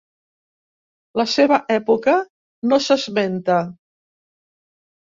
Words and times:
La 1.21 1.25
seva 1.35 1.59
època 1.75 2.17
no 2.71 2.81
s'esmenta. 2.89 3.63